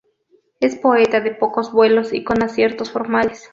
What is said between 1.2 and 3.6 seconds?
pocos vuelos y con aciertos formales.